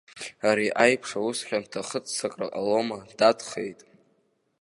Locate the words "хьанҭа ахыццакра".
1.47-2.47